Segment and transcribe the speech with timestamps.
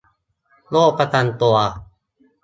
[0.69, 1.55] โรคประจำตัว